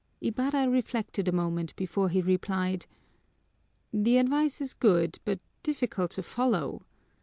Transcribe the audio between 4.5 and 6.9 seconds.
is good, but difficult to follow.